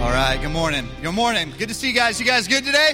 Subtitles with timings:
[0.00, 0.88] All right, good morning.
[1.02, 1.52] Good morning.
[1.58, 2.18] Good to see you guys.
[2.18, 2.92] You guys good today?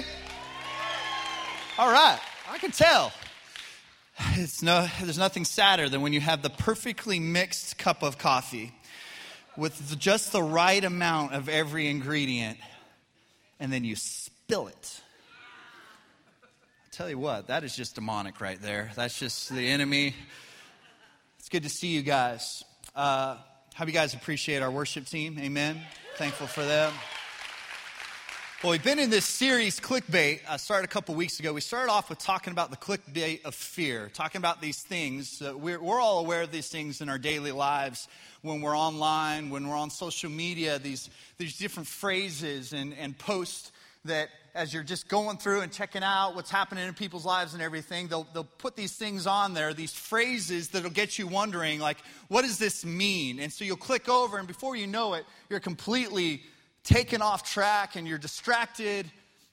[1.77, 2.19] All right,
[2.51, 3.13] I can tell.
[4.33, 8.73] It's no, there's nothing sadder than when you have the perfectly mixed cup of coffee
[9.55, 12.57] with just the right amount of every ingredient
[13.57, 15.01] and then you spill it.
[16.43, 18.91] I tell you what, that is just demonic right there.
[18.97, 20.13] That's just the enemy.
[21.39, 22.65] It's good to see you guys.
[22.93, 23.37] Uh,
[23.77, 25.37] how you guys appreciate our worship team?
[25.39, 25.79] Amen.
[26.15, 26.91] Thankful for them.
[28.63, 30.39] Well, we've been in this series, Clickbait.
[30.49, 31.53] I started a couple weeks ago.
[31.53, 35.43] We started off with talking about the clickbait of fear, talking about these things.
[35.43, 38.07] Uh, we're, we're all aware of these things in our daily lives
[38.41, 43.71] when we're online, when we're on social media, these, these different phrases and, and posts
[44.05, 47.61] that as you're just going through and checking out what's happening in people's lives and
[47.61, 51.97] everything, they'll, they'll put these things on there, these phrases that'll get you wondering, like,
[52.27, 53.39] what does this mean?
[53.39, 56.41] And so you'll click over, and before you know it, you're completely
[56.83, 59.09] taken off track and you're distracted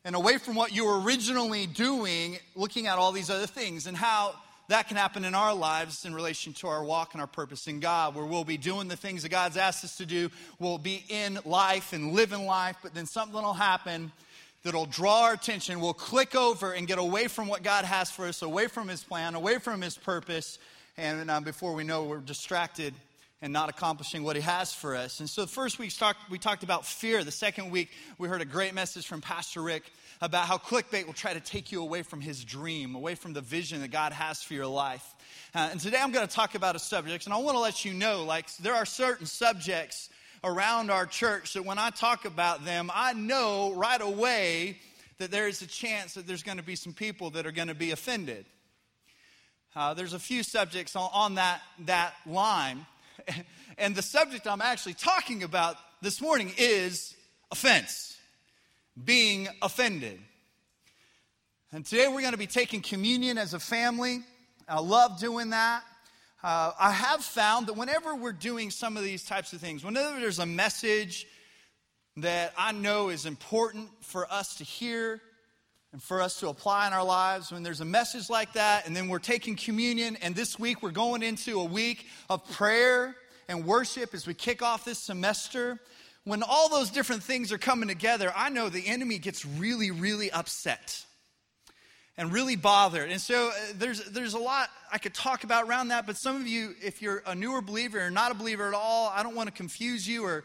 [0.06, 3.96] and away from what you were originally doing, looking at all these other things and
[3.96, 4.34] how
[4.68, 7.80] that can happen in our lives in relation to our walk and our purpose in
[7.80, 10.30] God, where we'll be doing the things that God's asked us to do.
[10.58, 14.10] We'll be in life and living life, but then something will happen
[14.64, 15.78] that'll draw our attention.
[15.78, 19.04] We'll click over and get away from what God has for us, away from His
[19.04, 20.58] plan, away from His purpose.
[20.96, 22.94] And uh, before we know, we're distracted
[23.42, 25.20] and not accomplishing what He has for us.
[25.20, 25.92] And so, the first week
[26.30, 27.22] we talked about fear.
[27.22, 29.82] The second week, we heard a great message from Pastor Rick
[30.22, 33.42] about how clickbait will try to take you away from his dream, away from the
[33.42, 35.04] vision that God has for your life.
[35.54, 37.84] Uh, and today I'm going to talk about a subject, and I want to let
[37.84, 40.08] you know like, there are certain subjects
[40.44, 44.78] around our church that when I talk about them, I know right away
[45.18, 47.68] that there is a chance that there's going to be some people that are going
[47.68, 48.44] to be offended.
[49.74, 52.86] Uh, there's a few subjects on, on that, that line.
[53.76, 57.12] And the subject I'm actually talking about this morning is
[57.50, 58.16] offense,
[59.04, 60.20] being offended.
[61.72, 64.20] And today we're going to be taking communion as a family.
[64.68, 65.82] I love doing that
[66.44, 70.20] uh, I have found that whenever we're doing some of these types of things, whenever
[70.20, 71.26] there's a message
[72.18, 75.22] that I know is important for us to hear
[75.94, 78.94] and for us to apply in our lives, when there's a message like that, and
[78.94, 83.16] then we're taking communion, and this week we're going into a week of prayer
[83.48, 85.80] and worship as we kick off this semester.
[86.24, 90.30] When all those different things are coming together, I know the enemy gets really, really
[90.30, 91.06] upset
[92.16, 93.10] and really bothered.
[93.10, 96.36] And so uh, there's, there's a lot I could talk about around that, but some
[96.36, 99.34] of you, if you're a newer believer or not a believer at all, I don't
[99.34, 100.44] want to confuse you or,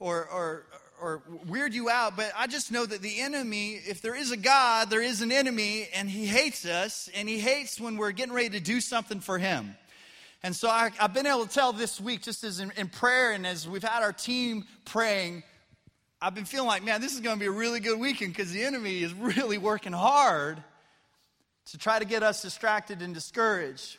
[0.00, 0.66] or, or,
[1.00, 4.36] or weird you out, but I just know that the enemy, if there is a
[4.36, 8.34] God, there is an enemy, and he hates us, and he hates when we're getting
[8.34, 9.76] ready to do something for him.
[10.42, 13.32] And so I, have been able to tell this week, just as in, in prayer
[13.32, 15.42] and as we've had our team praying,
[16.20, 18.50] I've been feeling like, man, this is going to be a really good weekend because
[18.52, 20.62] the enemy is really working hard
[21.70, 23.96] to try to get us distracted and discouraged.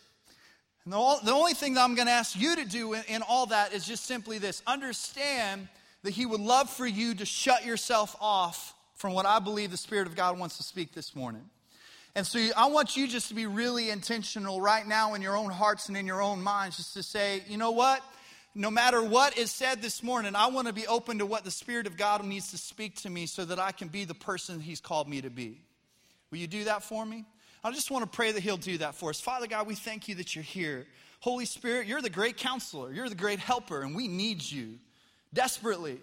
[0.83, 3.21] And the, the only thing that I'm going to ask you to do in, in
[3.23, 5.67] all that is just simply this understand
[6.03, 9.77] that He would love for you to shut yourself off from what I believe the
[9.77, 11.49] Spirit of God wants to speak this morning.
[12.15, 15.49] And so I want you just to be really intentional right now in your own
[15.49, 18.01] hearts and in your own minds, just to say, you know what?
[18.53, 21.51] No matter what is said this morning, I want to be open to what the
[21.51, 24.61] Spirit of God needs to speak to me so that I can be the person
[24.61, 25.59] He's called me to be.
[26.31, 27.25] Will you do that for me?
[27.65, 29.19] I just want to pray that He'll do that for us.
[29.19, 30.85] Father God, we thank you that you're here.
[31.19, 34.75] Holy Spirit, you're the great counselor, you're the great helper, and we need you
[35.33, 35.97] desperately.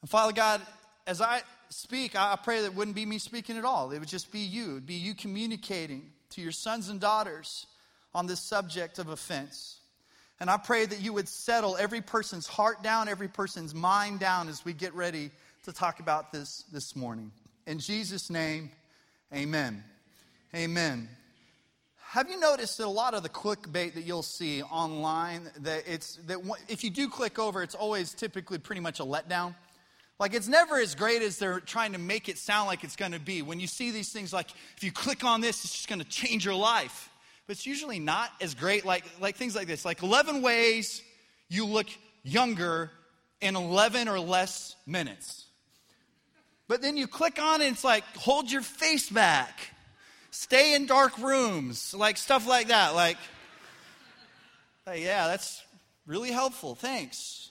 [0.00, 0.60] And Father God,
[1.06, 3.92] as I speak, I pray that wouldn't be me speaking at all.
[3.92, 4.70] It would just be you.
[4.70, 7.66] It would be you communicating to your sons and daughters
[8.12, 9.78] on this subject of offense.
[10.40, 14.48] And I pray that you would settle every person's heart down, every person's mind down
[14.48, 15.30] as we get ready
[15.66, 17.30] to talk about this this morning.
[17.68, 18.72] In Jesus' name,
[19.32, 19.84] amen.
[20.54, 21.10] Amen.
[22.10, 26.16] Have you noticed that a lot of the clickbait that you'll see online that it's
[26.26, 29.54] that if you do click over, it's always typically pretty much a letdown.
[30.18, 33.12] Like it's never as great as they're trying to make it sound like it's going
[33.12, 33.42] to be.
[33.42, 36.08] When you see these things like if you click on this, it's just going to
[36.08, 37.10] change your life.
[37.46, 39.84] But it's usually not as great like like things like this.
[39.84, 41.02] Like 11 ways
[41.50, 41.88] you look
[42.22, 42.90] younger
[43.42, 45.44] in 11 or less minutes.
[46.68, 49.74] But then you click on it, it's like hold your face back
[50.30, 52.94] stay in dark rooms, like stuff like that.
[52.94, 53.16] Like,
[54.86, 55.62] hey, yeah, that's
[56.06, 56.74] really helpful.
[56.74, 57.50] Thanks.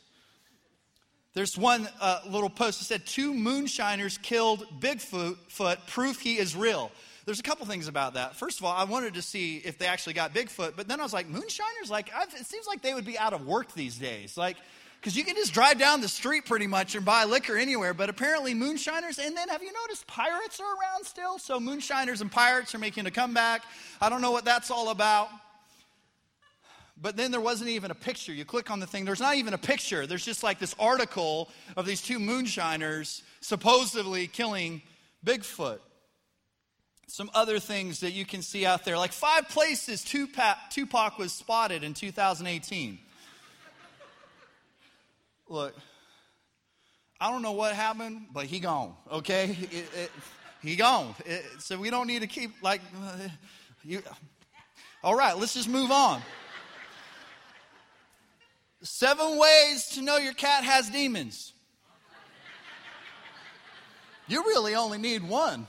[1.33, 6.55] There's one uh, little post that said two moonshiners killed Bigfoot, foot, proof he is
[6.55, 6.91] real.
[7.25, 8.37] There's a couple things about that.
[8.37, 11.03] First of all, I wanted to see if they actually got Bigfoot, but then I
[11.03, 11.91] was like, moonshiners?
[11.91, 14.37] Like, I've, it seems like they would be out of work these days.
[14.37, 14.57] Like,
[14.99, 18.09] Because you can just drive down the street pretty much and buy liquor anywhere, but
[18.09, 21.37] apparently moonshiners, and then have you noticed pirates are around still?
[21.39, 23.63] So moonshiners and pirates are making a comeback.
[24.01, 25.29] I don't know what that's all about.
[26.99, 28.33] But then there wasn't even a picture.
[28.33, 30.07] You click on the thing, there's not even a picture.
[30.07, 34.81] There's just like this article of these two moonshiners supposedly killing
[35.23, 35.79] Bigfoot.
[37.07, 41.31] Some other things that you can see out there, like five places Tupac, Tupac was
[41.31, 42.99] spotted in 2018.
[45.49, 45.75] Look,
[47.19, 49.57] I don't know what happened, but he gone, okay?
[49.71, 50.11] It, it,
[50.61, 51.15] he gone.
[51.25, 52.81] It, so we don't need to keep like,
[53.83, 54.01] you.
[55.03, 56.21] All right, let's just move on.
[58.81, 61.53] Seven ways to know your cat has demons.
[64.27, 65.67] You really only need one.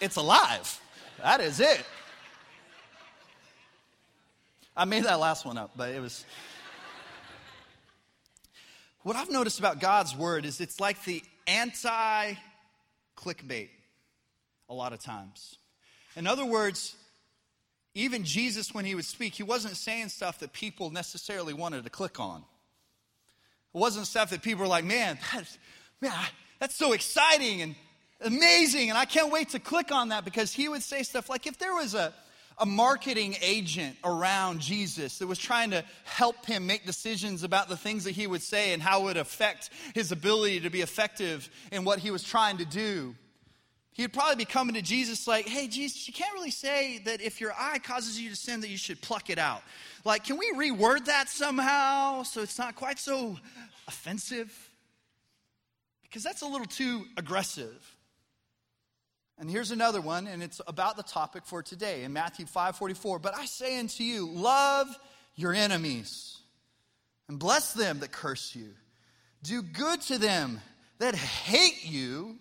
[0.00, 0.80] It's alive.
[1.22, 1.84] That is it.
[4.76, 6.24] I made that last one up, but it was.
[9.06, 12.34] What I've noticed about God's word is it's like the anti
[13.16, 13.68] clickbait
[14.68, 15.58] a lot of times.
[16.16, 16.96] In other words,
[17.94, 21.90] even Jesus, when he would speak, he wasn't saying stuff that people necessarily wanted to
[21.90, 22.38] click on.
[23.72, 25.56] It wasn't stuff that people were like, man, that's,
[26.00, 26.12] man,
[26.58, 27.76] that's so exciting and
[28.22, 31.46] amazing, and I can't wait to click on that because he would say stuff like
[31.46, 32.12] if there was a,
[32.58, 37.76] a marketing agent around Jesus that was trying to help him make decisions about the
[37.76, 41.50] things that he would say and how it would affect his ability to be effective
[41.70, 43.14] in what he was trying to do.
[43.92, 47.40] He'd probably be coming to Jesus like, hey, Jesus, you can't really say that if
[47.40, 49.62] your eye causes you to sin that you should pluck it out.
[50.04, 53.38] Like, can we reword that somehow so it's not quite so
[53.88, 54.70] offensive?
[56.02, 57.95] Because that's a little too aggressive.
[59.38, 63.18] And here's another one, and it's about the topic for today in Matthew 5 44.
[63.18, 64.88] But I say unto you, love
[65.34, 66.38] your enemies
[67.28, 68.68] and bless them that curse you.
[69.42, 70.60] Do good to them
[70.98, 72.38] that hate you,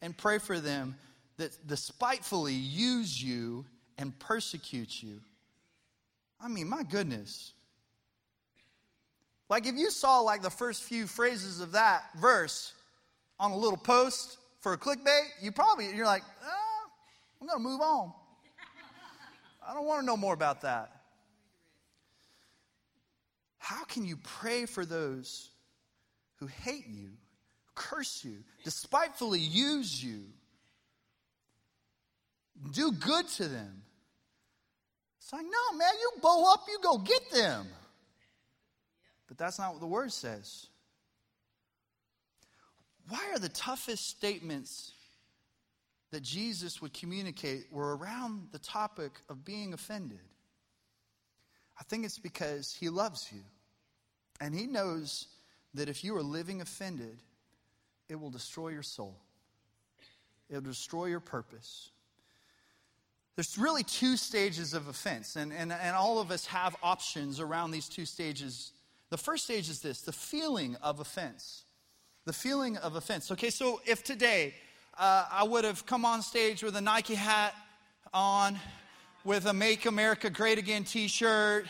[0.00, 0.96] and pray for them
[1.36, 3.64] that despitefully use you
[3.96, 5.20] and persecute you.
[6.40, 7.52] I mean, my goodness.
[9.48, 12.72] Like if you saw like the first few phrases of that verse
[13.40, 16.90] on a little post for a clickbait, you probably, you're like, ah,
[17.40, 18.12] I'm going to move on.
[19.66, 20.90] I don't want to know more about that.
[23.58, 25.50] How can you pray for those
[26.36, 27.10] who hate you,
[27.74, 30.24] curse you, despitefully use you?
[32.72, 33.82] Do good to them.
[35.18, 37.66] It's like, no, man, you bow up, you go get them.
[39.26, 40.68] But that's not what the word says
[43.08, 44.92] why are the toughest statements
[46.10, 50.20] that Jesus would communicate were around the topic of being offended?
[51.78, 53.40] I think it's because he loves you.
[54.40, 55.26] And he knows
[55.74, 57.18] that if you are living offended,
[58.08, 59.16] it will destroy your soul,
[60.48, 61.90] it will destroy your purpose.
[63.36, 67.70] There's really two stages of offense, and, and, and all of us have options around
[67.70, 68.72] these two stages.
[69.10, 71.64] The first stage is this the feeling of offense
[72.28, 73.30] the feeling of offense.
[73.30, 74.52] Okay, so if today
[74.98, 77.54] uh, I would have come on stage with a Nike hat
[78.12, 78.60] on,
[79.24, 81.64] with a Make America Great Again t shirt,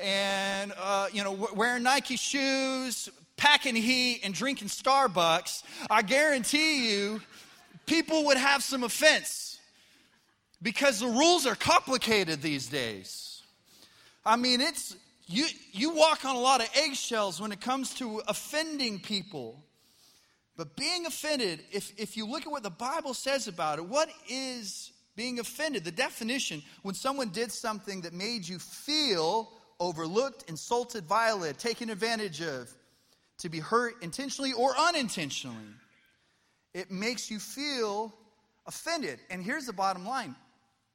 [0.00, 7.20] and, uh, you know, wearing Nike shoes, packing heat, and drinking Starbucks, I guarantee you
[7.86, 9.60] people would have some offense
[10.60, 13.42] because the rules are complicated these days.
[14.26, 14.96] I mean, it's
[15.28, 19.62] you, you walk on a lot of eggshells when it comes to offending people.
[20.60, 24.10] But being offended, if, if you look at what the Bible says about it, what
[24.28, 25.84] is being offended?
[25.84, 29.50] The definition, when someone did something that made you feel
[29.80, 32.70] overlooked, insulted, violated, taken advantage of,
[33.38, 35.56] to be hurt intentionally or unintentionally,
[36.74, 38.12] it makes you feel
[38.66, 39.18] offended.
[39.30, 40.36] And here's the bottom line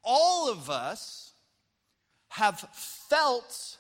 [0.04, 1.32] all of us
[2.28, 2.60] have
[3.10, 3.78] felt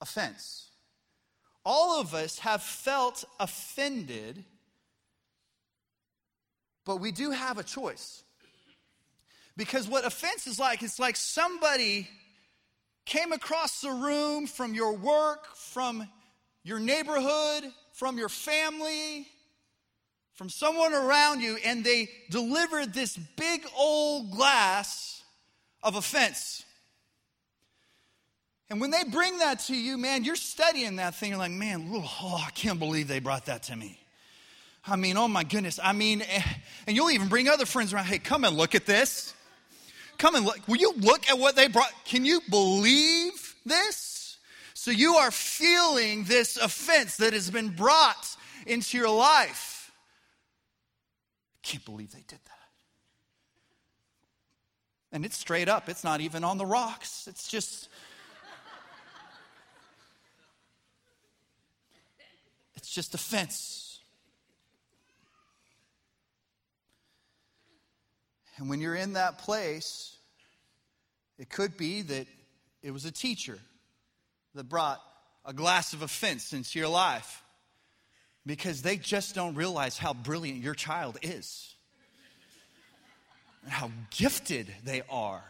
[0.00, 0.66] offense.
[1.64, 4.44] All of us have felt offended
[6.84, 8.22] but we do have a choice.
[9.56, 12.08] Because what offense is like, it's like somebody
[13.04, 16.08] came across the room from your work, from
[16.62, 19.26] your neighborhood, from your family,
[20.34, 25.22] from someone around you, and they delivered this big old glass
[25.82, 26.64] of offense.
[28.70, 31.30] And when they bring that to you, man, you're studying that thing.
[31.30, 33.99] You're like, man, oh, I can't believe they brought that to me.
[34.86, 35.78] I mean, oh my goodness.
[35.82, 36.42] I mean, eh,
[36.86, 38.06] and you'll even bring other friends around.
[38.06, 39.34] Hey, come and look at this.
[40.18, 40.66] Come and look.
[40.66, 41.92] Will you look at what they brought?
[42.04, 44.38] Can you believe this?
[44.74, 49.92] So you are feeling this offense that has been brought into your life.
[51.56, 52.50] I Can't believe they did that.
[55.12, 57.26] And it's straight up, it's not even on the rocks.
[57.28, 57.88] It's just.
[62.74, 63.89] It's just offense.
[68.60, 70.14] And when you're in that place,
[71.38, 72.26] it could be that
[72.82, 73.58] it was a teacher
[74.54, 75.00] that brought
[75.46, 77.42] a glass of offense into your life
[78.44, 81.74] because they just don't realize how brilliant your child is
[83.62, 85.42] and how gifted they are.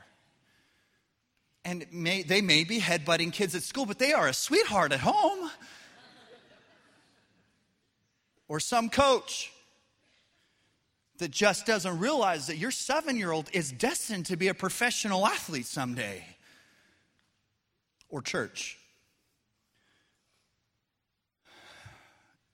[1.64, 5.00] And may, they may be headbutting kids at school, but they are a sweetheart at
[5.00, 5.50] home.
[8.47, 9.52] Or some coach
[11.21, 15.27] that just doesn't realize that your seven year old is destined to be a professional
[15.27, 16.25] athlete someday.
[18.09, 18.79] Or church.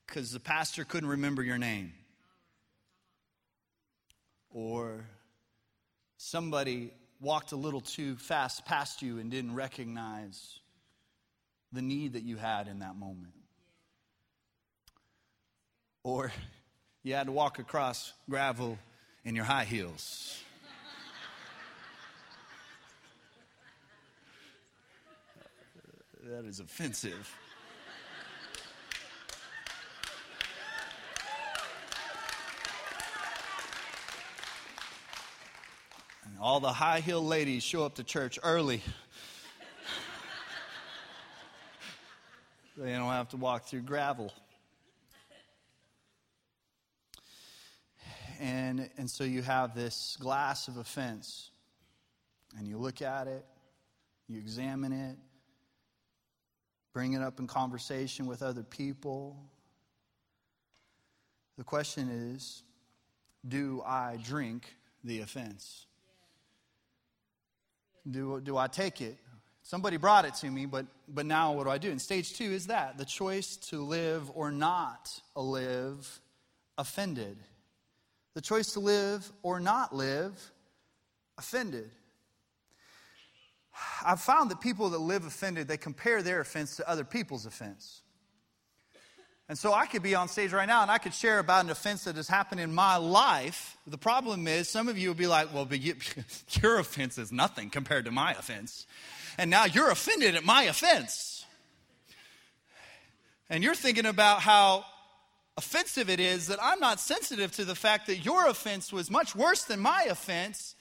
[0.06, 1.92] Because the pastor couldn't remember your name.
[4.50, 5.06] Or
[6.16, 10.58] somebody walked a little too fast past you and didn't recognize
[11.72, 13.32] the need that you had in that moment.
[16.02, 16.32] Or
[17.06, 18.76] you had to walk across gravel
[19.24, 20.42] in your high heels.
[26.24, 27.32] that is offensive.
[36.40, 38.82] all the high heel ladies show up to church early.
[42.76, 44.32] they don't have to walk through gravel.
[48.96, 51.50] And, so you have this glass of offense,
[52.58, 53.44] and you look at it,
[54.28, 55.16] you examine it,
[56.92, 59.36] bring it up in conversation with other people.
[61.58, 62.62] The question is
[63.46, 64.74] do I drink
[65.04, 65.86] the offense?
[68.10, 69.18] Do, do I take it?
[69.62, 71.90] Somebody brought it to me, but, but now what do I do?
[71.90, 76.20] And stage two is that the choice to live or not live
[76.78, 77.36] offended.
[78.36, 80.52] The choice to live or not live
[81.38, 81.90] offended.
[84.04, 88.02] I've found that people that live offended, they compare their offense to other people's offense.
[89.48, 91.70] And so I could be on stage right now and I could share about an
[91.70, 93.78] offense that has happened in my life.
[93.86, 95.94] The problem is, some of you would be like, well, but you,
[96.60, 98.86] your offense is nothing compared to my offense.
[99.38, 101.46] And now you're offended at my offense.
[103.48, 104.84] And you're thinking about how
[105.56, 109.34] offensive it is that I'm not sensitive to the fact that your offense was much
[109.34, 110.74] worse than my offense,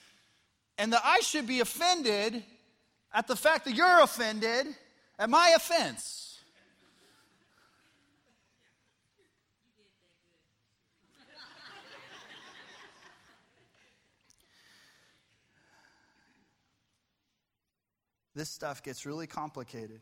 [0.78, 2.44] and that I should be offended
[3.14, 4.68] at the fact that you're offended
[5.18, 6.26] at my offense.
[18.36, 20.02] this stuff gets really complicated.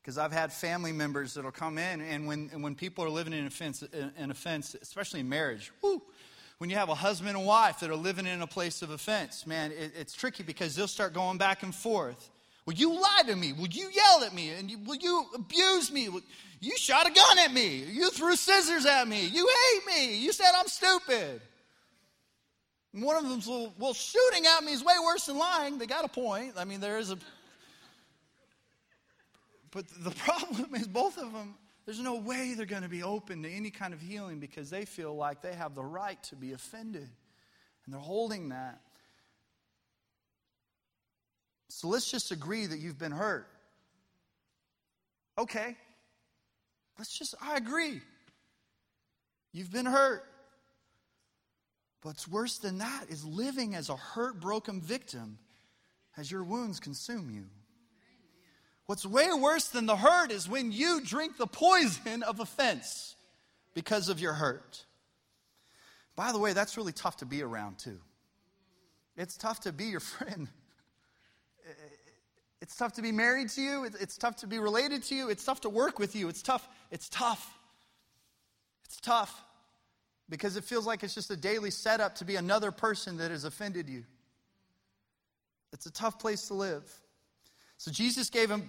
[0.00, 3.34] Because I've had family members that'll come in, and when, and when people are living
[3.34, 3.82] in offense,
[4.16, 5.70] in offense, especially in marriage,
[6.58, 9.46] when you have a husband and wife that are living in a place of offense,
[9.46, 12.30] man, it, it's tricky because they'll start going back and forth.
[12.66, 13.52] Will you lie to me?
[13.52, 14.50] Will you yell at me?
[14.50, 16.08] And you, will you abuse me?
[16.60, 17.84] You shot a gun at me.
[17.84, 19.26] You threw scissors at me.
[19.26, 20.18] You hate me.
[20.18, 21.40] You said I'm stupid.
[22.92, 25.78] And one of them's, well, well, shooting at me is way worse than lying.
[25.78, 26.54] They got a point.
[26.56, 27.18] I mean, there is a.
[29.70, 31.54] But the problem is, both of them,
[31.86, 34.84] there's no way they're going to be open to any kind of healing because they
[34.84, 37.08] feel like they have the right to be offended.
[37.84, 38.80] And they're holding that.
[41.68, 43.48] So let's just agree that you've been hurt.
[45.38, 45.76] Okay.
[46.98, 48.00] Let's just, I agree.
[49.52, 50.24] You've been hurt.
[52.02, 55.38] What's worse than that is living as a hurt, broken victim
[56.16, 57.46] as your wounds consume you.
[58.90, 63.14] What's way worse than the hurt is when you drink the poison of offense
[63.72, 64.84] because of your hurt.
[66.16, 68.00] By the way, that's really tough to be around too.
[69.16, 70.48] It's tough to be your friend.
[72.60, 73.84] It's tough to be married to you.
[73.84, 75.30] It's tough to be related to you.
[75.30, 76.28] It's tough to work with you.
[76.28, 76.68] It's tough.
[76.90, 77.60] It's tough.
[78.86, 79.44] It's tough
[80.28, 83.44] because it feels like it's just a daily setup to be another person that has
[83.44, 84.02] offended you.
[85.72, 86.99] It's a tough place to live.
[87.80, 88.68] So Jesus gave him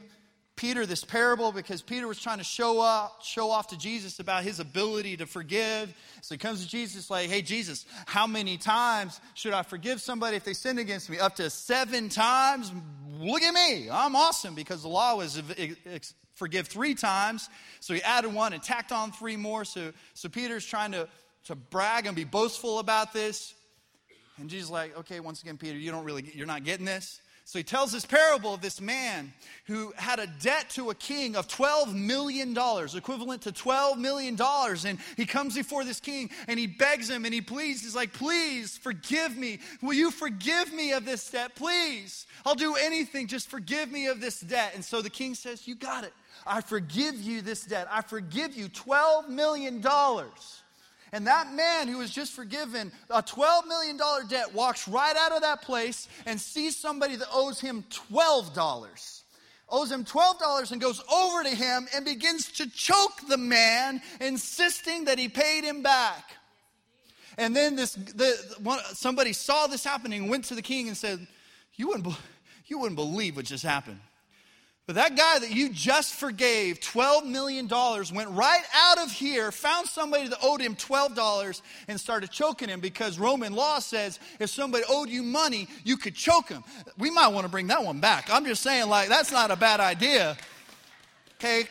[0.56, 4.44] Peter this parable because Peter was trying to show up, show off to Jesus about
[4.44, 5.94] his ability to forgive.
[6.22, 10.38] So he comes to Jesus like, "Hey Jesus, how many times should I forgive somebody
[10.38, 11.20] if they sin against me?
[11.20, 12.72] Up to 7 times?
[13.20, 15.41] look at me, I'm awesome because the law was
[16.36, 17.50] forgive three times.
[17.82, 19.65] So he added one and tacked on three more.
[19.65, 21.10] So, so Peter's trying to,
[21.46, 23.53] to brag and be boastful about this.
[24.38, 27.20] And Jesus like, okay, once again, Peter, you don't really, you're not getting this.
[27.51, 29.34] So he tells this parable of this man
[29.65, 32.51] who had a debt to a king of $12 million,
[32.96, 34.38] equivalent to $12 million.
[34.86, 37.81] And he comes before this king and he begs him and he pleads.
[37.81, 39.60] He's like, Please forgive me.
[39.81, 41.53] Will you forgive me of this debt?
[41.55, 42.25] Please.
[42.46, 43.27] I'll do anything.
[43.27, 44.72] Just forgive me of this debt.
[44.74, 46.13] And so the king says, You got it.
[46.48, 47.86] I forgive you this debt.
[47.91, 49.84] I forgive you $12 million.
[51.13, 54.00] And that man who was just forgiven a $12 million
[54.30, 59.22] debt walks right out of that place and sees somebody that owes him $12.
[59.70, 65.06] Owes him $12 and goes over to him and begins to choke the man, insisting
[65.06, 66.32] that he paid him back.
[67.38, 71.25] And then this, the, one, somebody saw this happening, went to the king and said,
[71.75, 72.13] you wouldn't,
[72.68, 74.00] you wouldn't believe what just happened.
[74.91, 77.65] But that guy that you just forgave $12 million
[78.13, 82.81] went right out of here, found somebody that owed him $12, and started choking him
[82.81, 86.62] because Roman law says if somebody owed you money, you could choke him.
[86.98, 88.27] We might want to bring that one back.
[88.29, 90.36] I'm just saying, like, that's not a bad idea.
[91.36, 91.69] Okay?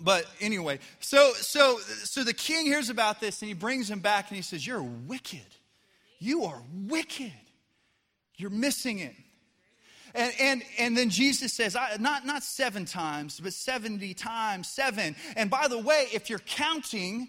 [0.00, 4.30] But anyway, so so so the king hears about this and he brings him back
[4.30, 5.46] and he says, You're wicked.
[6.18, 7.32] You are wicked.
[8.36, 9.14] You're missing it.
[10.14, 15.16] And, and, and then Jesus says, not, not seven times, but 70 times seven.
[15.36, 17.28] And by the way, if you're counting,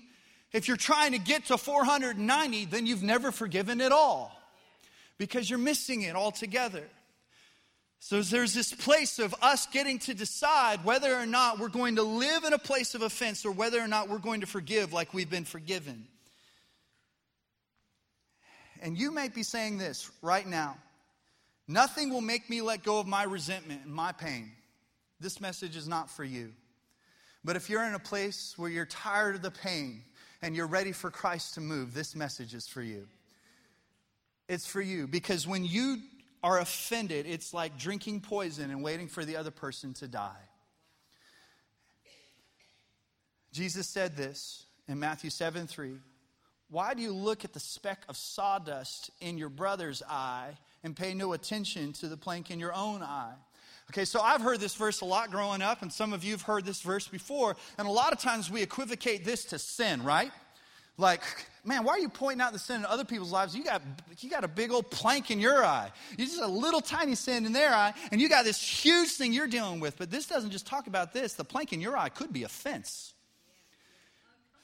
[0.53, 4.39] if you're trying to get to 490, then you've never forgiven at all
[5.17, 6.83] because you're missing it altogether.
[7.99, 12.03] So there's this place of us getting to decide whether or not we're going to
[12.03, 15.11] live in a place of offense or whether or not we're going to forgive like
[15.11, 16.05] we've been forgiven.
[18.79, 20.77] And you might be saying this right now
[21.67, 24.51] Nothing will make me let go of my resentment and my pain.
[25.19, 26.51] This message is not for you.
[27.43, 30.03] But if you're in a place where you're tired of the pain
[30.41, 33.07] and you're ready for Christ to move, this message is for you.
[34.47, 35.97] It's for you because when you
[36.43, 40.31] are offended, it's like drinking poison and waiting for the other person to die.
[43.51, 45.93] Jesus said this in Matthew 7 3.
[46.69, 51.15] Why do you look at the speck of sawdust in your brother's eye and pay
[51.15, 53.33] no attention to the plank in your own eye.
[53.89, 56.43] Okay, so I've heard this verse a lot growing up, and some of you have
[56.43, 60.31] heard this verse before, and a lot of times we equivocate this to sin, right?
[60.97, 61.21] Like,
[61.65, 63.55] man, why are you pointing out the sin in other people's lives?
[63.55, 63.81] You got,
[64.19, 65.91] you got a big old plank in your eye.
[66.17, 69.33] You just a little tiny sin in their eye, and you got this huge thing
[69.33, 69.97] you're dealing with.
[69.97, 71.33] But this doesn't just talk about this.
[71.33, 73.14] The plank in your eye could be offense.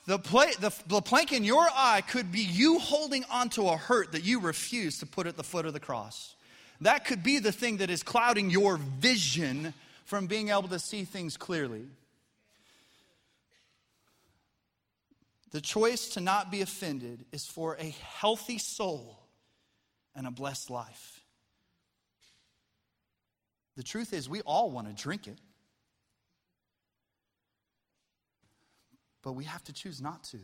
[0.08, 4.24] The, the, the plank in your eye could be you holding onto a hurt that
[4.24, 6.36] you refuse to put at the foot of the cross.
[6.82, 9.74] That could be the thing that is clouding your vision
[10.06, 11.86] from being able to see things clearly.
[15.52, 19.20] The choice to not be offended is for a healthy soul
[20.16, 21.22] and a blessed life.
[23.78, 25.38] The truth is, we all want to drink it.
[29.24, 30.40] But we have to choose not to.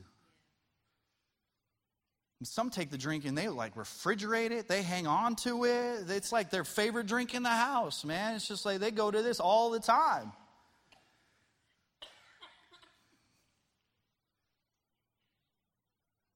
[2.39, 6.09] And some take the drink and they like refrigerate it, they hang on to it.
[6.09, 8.35] It's like their favorite drink in the house, man.
[8.35, 10.31] It's just like they go to this all the time.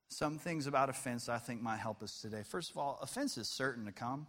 [0.10, 2.44] Some things about offense I think might help us today.
[2.48, 4.28] First of all, offense is certain to come.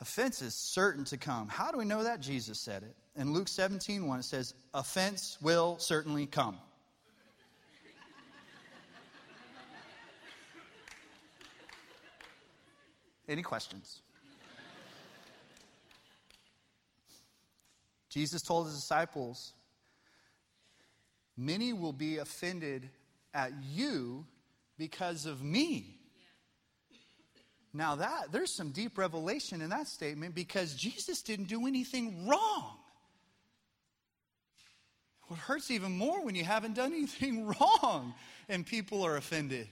[0.00, 1.48] Offense is certain to come.
[1.48, 2.20] How do we know that?
[2.20, 2.94] Jesus said it.
[3.20, 6.56] In Luke 17, 1, it says, Offense will certainly come.
[13.28, 14.00] Any questions?
[18.08, 19.52] Jesus told his disciples,
[21.36, 22.88] Many will be offended
[23.32, 24.26] at you
[24.76, 25.98] because of me.
[27.72, 32.78] Now that there's some deep revelation in that statement because Jesus didn't do anything wrong.
[35.28, 38.14] What hurts even more when you haven't done anything wrong
[38.48, 39.68] and people are offended.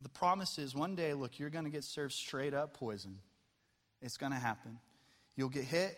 [0.00, 3.18] The promise is one day, look, you're going to get served straight up poison.
[4.02, 4.78] It's going to happen.
[5.36, 5.96] You'll get hit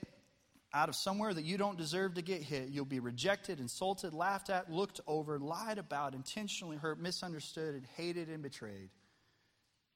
[0.73, 2.69] out of somewhere that you don't deserve to get hit.
[2.69, 8.29] You'll be rejected, insulted, laughed at, looked over, lied about, intentionally hurt, misunderstood, and hated
[8.29, 8.91] and betrayed.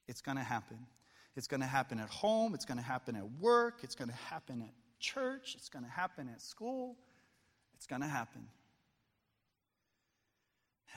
[0.09, 0.79] It's going to happen.
[1.37, 2.55] It's going to happen at home.
[2.55, 3.81] It's going to happen at work.
[3.83, 5.55] It's going to happen at church.
[5.57, 6.97] It's going to happen at school.
[7.77, 8.47] It's going to happen.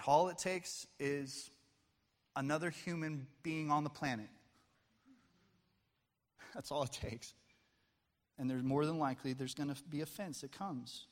[0.06, 1.50] All it takes is
[2.38, 4.30] another human being on the planet.
[6.54, 7.34] That's all it takes.
[8.40, 11.08] And there's more than likely there's going to be offense that comes.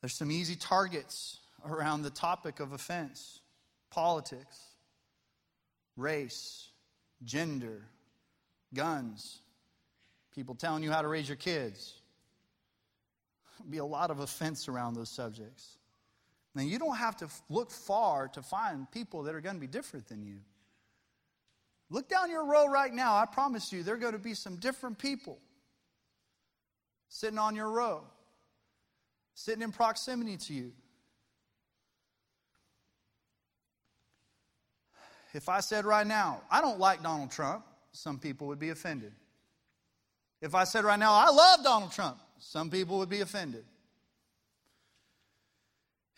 [0.00, 3.40] There's some easy targets around the topic of offense
[3.90, 4.58] politics,
[5.96, 6.70] race,
[7.24, 7.82] gender,
[8.72, 9.40] guns,
[10.34, 11.92] people telling you how to raise your kids.
[13.58, 15.76] There'll be a lot of offense around those subjects.
[16.54, 19.66] Now, you don't have to look far to find people that are going to be
[19.66, 20.38] different than you.
[21.88, 23.16] Look down your row right now.
[23.16, 25.38] I promise you, there are going to be some different people
[27.08, 28.02] sitting on your row,
[29.34, 30.72] sitting in proximity to you.
[35.34, 39.12] If I said right now, I don't like Donald Trump, some people would be offended.
[40.42, 43.64] If I said right now, I love Donald Trump, some people would be offended.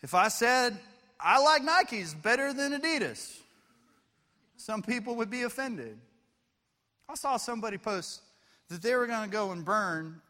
[0.01, 0.77] If I said,
[1.19, 3.39] I like Nikes better than Adidas,
[4.57, 5.97] some people would be offended.
[7.07, 8.21] I saw somebody post
[8.69, 10.21] that they were going to go and burn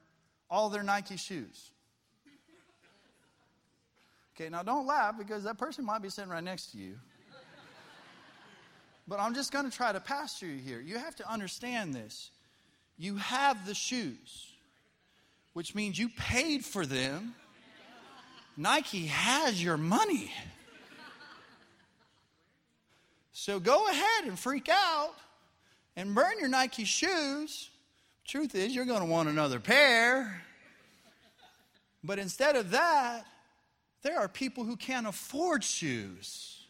[0.49, 1.71] all their Nike shoes.
[4.35, 6.95] Okay, now don't laugh because that person might be sitting right next to you.
[9.07, 10.81] But I'm just going to try to pastor you here.
[10.81, 12.31] You have to understand this.
[12.97, 14.51] You have the shoes,
[15.53, 17.35] which means you paid for them.
[18.57, 20.31] Nike has your money.
[23.33, 25.13] So go ahead and freak out
[25.95, 27.69] and burn your Nike shoes.
[28.25, 30.41] Truth is, you're going to want another pair.
[32.03, 33.25] But instead of that,
[34.03, 36.61] there are people who can't afford shoes.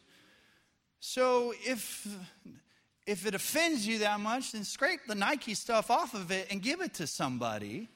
[0.99, 2.07] So if
[3.05, 6.61] if it offends you that much, then scrape the Nike stuff off of it and
[6.61, 7.89] give it to somebody.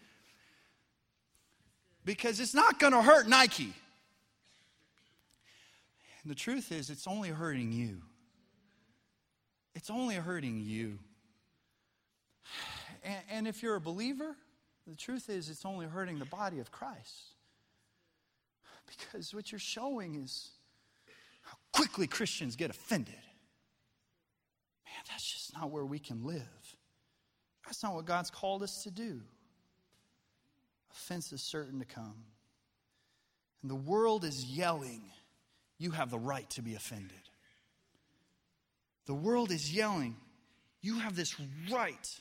[2.06, 3.74] Because it's not going to hurt Nike.
[6.24, 8.02] And the truth is, it's only hurting you
[9.80, 11.00] it's only hurting you.
[13.02, 14.36] And, and if you're a believer,
[14.86, 17.34] the truth is it's only hurting the body of Christ.
[18.88, 20.50] Because what you're showing is
[21.44, 23.14] how quickly Christians get offended.
[23.14, 26.76] Man, that's just not where we can live.
[27.66, 29.22] That's not what God's called us to do.
[30.92, 32.16] Offense is certain to come.
[33.62, 35.04] And the world is yelling,
[35.78, 37.12] You have the right to be offended.
[39.06, 40.16] The world is yelling,
[40.82, 41.36] You have this
[41.72, 42.20] right.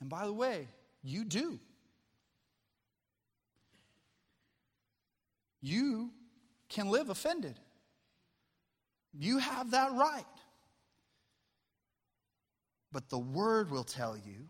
[0.00, 0.68] And by the way,
[1.02, 1.58] you do.
[5.60, 6.10] You
[6.68, 7.58] can live offended.
[9.12, 10.24] You have that right.
[12.92, 14.48] But the word will tell you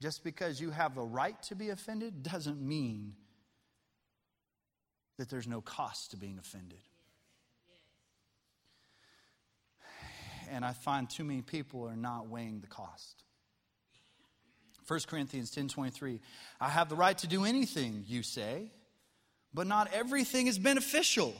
[0.00, 3.14] just because you have the right to be offended doesn't mean
[5.18, 6.80] that there's no cost to being offended.
[10.50, 13.24] and I find too many people are not weighing the cost.
[14.86, 16.20] 1 Corinthians 10:23
[16.60, 18.70] I have the right to do anything you say
[19.52, 21.34] but not everything is beneficial.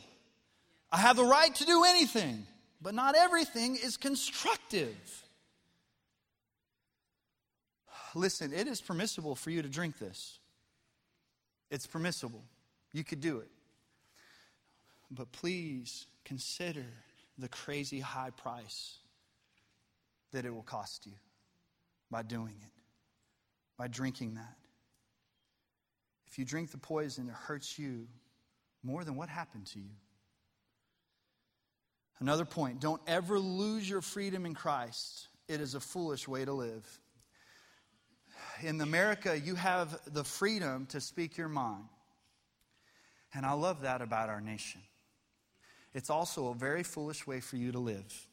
[0.90, 2.46] I have the right to do anything
[2.80, 5.25] but not everything is constructive.
[8.16, 10.38] Listen, it is permissible for you to drink this.
[11.70, 12.42] It's permissible.
[12.94, 13.50] You could do it.
[15.10, 16.86] But please consider
[17.36, 18.96] the crazy high price
[20.32, 21.12] that it will cost you
[22.10, 22.72] by doing it,
[23.76, 24.56] by drinking that.
[26.26, 28.06] If you drink the poison, it hurts you
[28.82, 29.94] more than what happened to you.
[32.20, 35.28] Another point don't ever lose your freedom in Christ.
[35.48, 36.98] It is a foolish way to live.
[38.62, 41.84] In America, you have the freedom to speak your mind.
[43.34, 44.80] And I love that about our nation
[45.96, 48.26] it's also a very foolish way for you to live.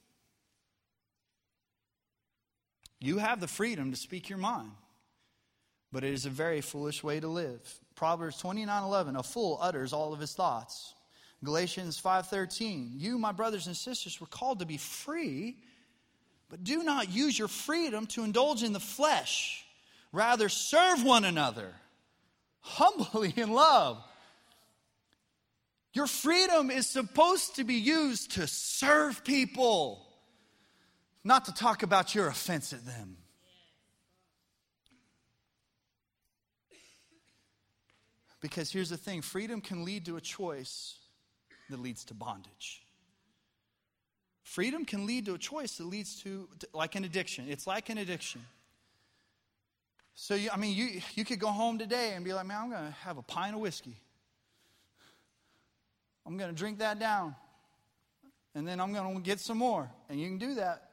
[3.00, 4.72] You have the freedom to speak your mind,
[5.90, 7.62] but it is a very foolish way to live.
[7.96, 10.94] Proverbs 29 11, a fool utters all of his thoughts.
[11.42, 15.58] Galatians 5:13, you my brothers and sisters were called to be free,
[16.50, 19.63] but do not use your freedom to indulge in the flesh.
[20.14, 21.74] Rather serve one another
[22.62, 24.02] humbly in love
[25.94, 30.04] your freedom is supposed to be used to serve people,
[31.24, 33.18] not to talk about your offense at them.
[38.42, 40.98] Because here's the thing freedom can lead to a choice
[41.70, 42.82] that leads to bondage.
[44.42, 47.46] Freedom can lead to a choice that leads to, like an addiction.
[47.48, 48.42] It's like an addiction.
[50.16, 52.70] So, you, I mean, you, you could go home today and be like, man, I'm
[52.70, 53.98] going to have a pint of whiskey.
[56.26, 57.36] I'm going to drink that down.
[58.56, 59.90] and then I'm going to get some more.
[60.10, 60.90] And you can do that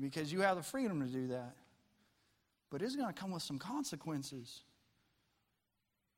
[0.00, 1.54] because you have the freedom to do that.
[2.70, 4.62] But it's going to come with some consequences.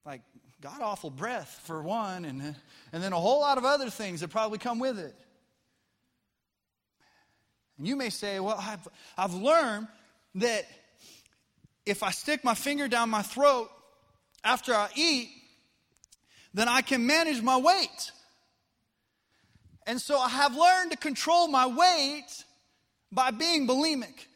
[0.04, 0.20] Like
[0.60, 2.54] god awful breath, for one, and,
[2.92, 5.14] and then a whole lot of other things that probably come with it.
[7.78, 8.86] And you may say, Well, I've,
[9.16, 9.88] I've learned
[10.36, 10.66] that
[11.86, 13.70] if I stick my finger down my throat
[14.42, 15.30] after I eat,
[16.52, 18.12] then I can manage my weight.
[19.86, 22.44] And so I have learned to control my weight
[23.12, 24.26] by being bulimic.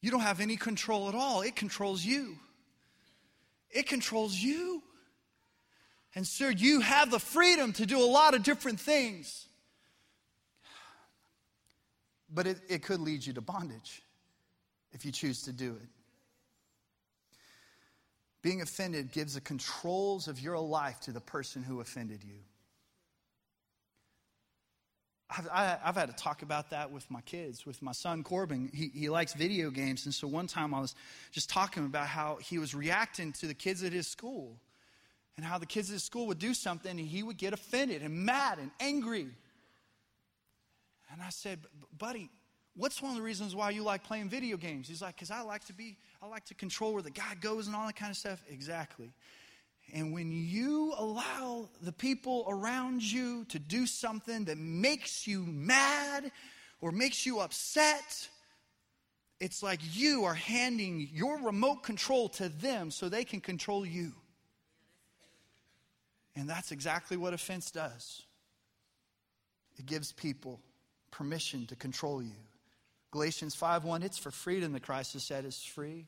[0.00, 2.36] You don't have any control at all, it controls you.
[3.70, 4.82] It controls you.
[6.14, 9.46] And, sir, you have the freedom to do a lot of different things.
[12.30, 14.02] But it, it could lead you to bondage
[14.96, 15.88] if you choose to do it.
[18.42, 22.38] Being offended gives the controls of your life to the person who offended you.
[25.28, 28.70] I've, I, have had to talk about that with my kids, with my son Corbin.
[28.72, 30.06] He, he likes video games.
[30.06, 30.94] And so one time I was
[31.30, 34.56] just talking about how he was reacting to the kids at his school
[35.36, 38.00] and how the kids at his school would do something and he would get offended
[38.02, 39.28] and mad and angry.
[41.12, 41.58] And I said,
[41.98, 42.30] buddy,
[42.76, 44.88] what's one of the reasons why you like playing video games?
[44.88, 47.66] He's like, because I like to be, I like to control where the guy goes
[47.66, 48.42] and all that kind of stuff.
[48.48, 49.12] Exactly.
[49.94, 56.32] And when you allow the people around you to do something that makes you mad
[56.80, 58.28] or makes you upset,
[59.40, 64.12] it's like you are handing your remote control to them so they can control you.
[66.34, 68.22] And that's exactly what offense does
[69.78, 70.60] it gives people
[71.10, 72.32] permission to control you.
[73.16, 76.06] Galatians 5:1 it's for freedom that Christ has set us free.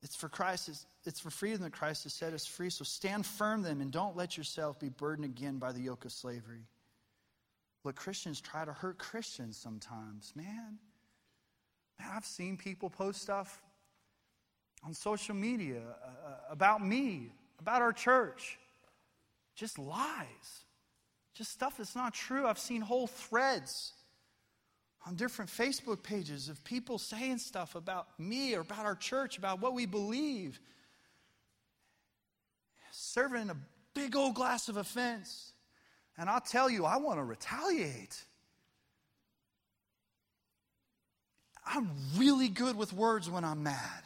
[0.00, 2.70] It's for Christ it's for freedom that Christ has set us free.
[2.70, 6.12] So stand firm then and don't let yourself be burdened again by the yoke of
[6.12, 6.64] slavery.
[7.84, 10.78] Look, Christians try to hurt Christians sometimes, man.
[11.98, 13.60] Man, I've seen people post stuff
[14.86, 18.58] on social media uh, about me, about our church.
[19.54, 20.64] Just lies.
[21.34, 22.46] Just stuff that's not true.
[22.46, 23.92] I've seen whole threads
[25.06, 29.60] on different Facebook pages of people saying stuff about me or about our church, about
[29.60, 30.60] what we believe
[32.92, 33.56] serving a
[33.94, 35.52] big old glass of offense.
[36.18, 38.24] And I'll tell you, I want to retaliate.
[41.64, 44.02] I'm really good with words when I'm mad.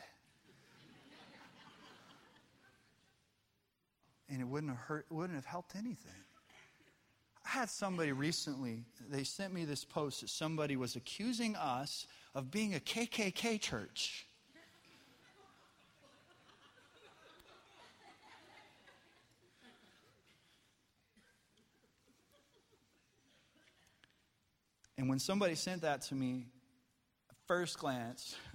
[4.28, 6.23] and it wouldn't have hurt, wouldn't have helped anything.
[7.44, 12.50] I had somebody recently, they sent me this post that somebody was accusing us of
[12.50, 14.26] being a KKK church.
[24.96, 26.46] And when somebody sent that to me,
[27.46, 28.36] first glance,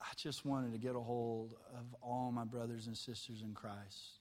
[0.00, 4.20] I just wanted to get a hold of all my brothers and sisters in Christ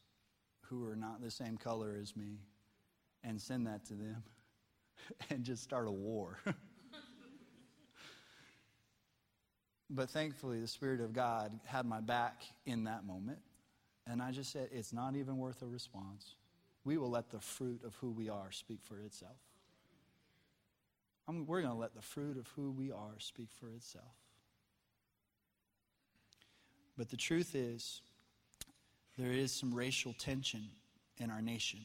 [0.61, 2.39] who are not the same color as me
[3.27, 4.23] and send that to them
[5.29, 6.39] and just start a war.
[9.89, 13.39] but thankfully, the Spirit of God had my back in that moment.
[14.07, 16.35] And I just said, it's not even worth a response.
[16.83, 19.37] We will let the fruit of who we are speak for itself.
[21.27, 24.13] I'm, we're going to let the fruit of who we are speak for itself.
[26.97, 28.01] But the truth is,
[29.17, 30.69] there is some racial tension
[31.17, 31.79] in our nation.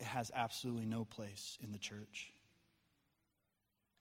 [0.00, 2.32] It has absolutely no place in the church.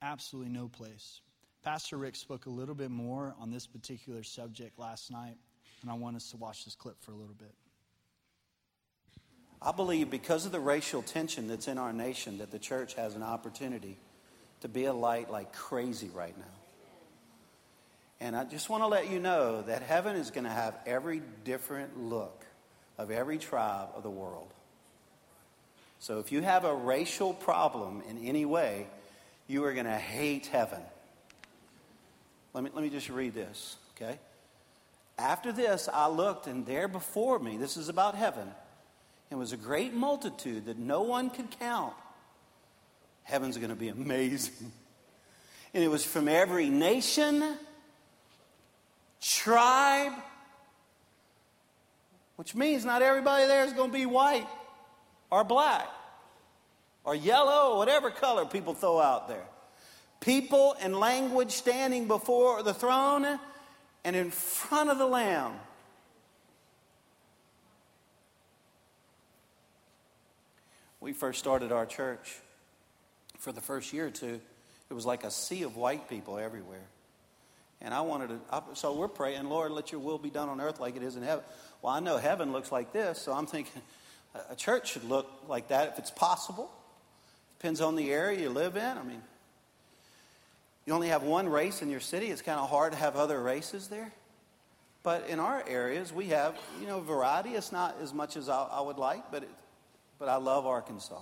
[0.02, 1.22] Absolutely no place.
[1.62, 5.36] Pastor Rick spoke a little bit more on this particular subject last night,
[5.82, 7.54] and I want us to watch this clip for a little bit.
[9.62, 13.16] I believe because of the racial tension that's in our nation that the church has
[13.16, 13.98] an opportunity
[14.62, 16.46] to be a light like crazy right now.
[18.22, 21.22] And I just want to let you know that heaven is going to have every
[21.44, 22.46] different look
[22.98, 24.54] of every tribe of the world.
[26.00, 28.88] So if you have a racial problem in any way,
[29.48, 30.82] you are going to hate heaven.
[32.54, 34.18] Let me, let me just read this, okay?
[35.18, 38.50] After this, I looked, and there before me, this is about heaven
[39.32, 41.94] it was a great multitude that no one could count.
[43.24, 44.72] Heaven's going to be amazing.
[45.72, 47.44] And it was from every nation,
[49.22, 50.14] tribe,
[52.38, 54.48] which means not everybody there is going to be white
[55.32, 55.88] or black
[57.04, 59.46] or yellow, or whatever color people throw out there.
[60.20, 63.40] People and language standing before the throne
[64.04, 65.54] and in front of the Lamb.
[71.00, 72.36] We first started our church
[73.38, 74.42] for the first year or two.
[74.90, 76.86] It was like a sea of white people everywhere.
[77.82, 80.60] And I wanted to, I, so we're praying, Lord, let your will be done on
[80.60, 81.46] earth like it is in heaven.
[81.82, 83.82] Well, I know heaven looks like this, so I'm thinking,
[84.50, 86.72] a church should look like that if it's possible.
[87.58, 88.84] Depends on the area you live in.
[88.98, 89.22] I mean,
[90.86, 92.28] you only have one race in your city.
[92.28, 94.12] It's kind of hard to have other races there.
[95.04, 97.52] But in our areas, we have, you know, variety.
[97.52, 99.50] It's not as much as I, I would like, but, it,
[100.18, 101.20] but I love Arkansas.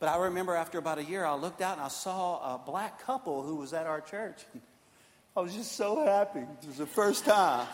[0.00, 3.02] But I remember after about a year, I looked out and I saw a black
[3.04, 4.38] couple who was at our church.
[5.36, 6.40] I was just so happy.
[6.40, 7.66] It was the first time.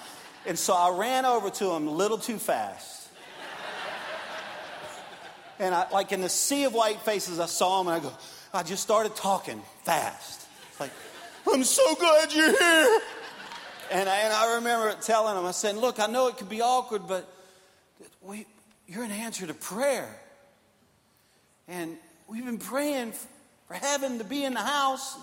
[0.47, 3.08] And so I ran over to them a little too fast.
[5.59, 8.13] And I, like in the sea of white faces, I saw him and I go,
[8.53, 10.47] I just started talking fast.
[10.71, 10.93] It's like,
[11.53, 13.01] I'm so glad you're here.
[13.91, 16.61] And I, and I remember telling him, I said, Look, I know it could be
[16.61, 17.27] awkward, but
[18.23, 18.47] we,
[18.87, 20.09] you're an answer to prayer.
[21.67, 23.13] And we've been praying
[23.67, 25.17] for heaven to be in the house.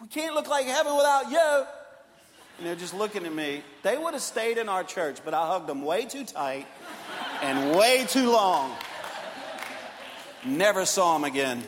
[0.00, 1.66] We can't look like heaven without you.
[2.58, 3.62] And they're just looking at me.
[3.82, 6.66] They would have stayed in our church, but I hugged them way too tight
[7.42, 8.76] and way too long.
[10.44, 11.62] Never saw him again.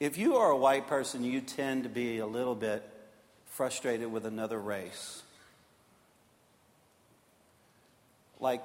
[0.00, 2.88] If you are a white person, you tend to be a little bit
[3.50, 5.22] frustrated with another race.
[8.40, 8.62] Like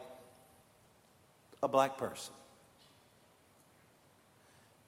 [1.61, 2.33] a black person.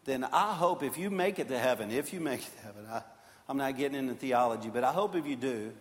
[0.05, 2.85] Then I hope if you make it to heaven, if you make it to heaven,
[2.89, 3.01] I,
[3.49, 5.73] I'm not getting into theology, but I hope if you do,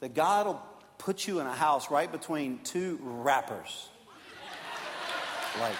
[0.00, 0.62] that God will
[0.98, 3.88] put you in a house right between two rappers.
[5.60, 5.76] Like,